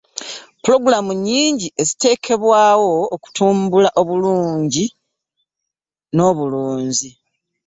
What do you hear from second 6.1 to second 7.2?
n'obulunzi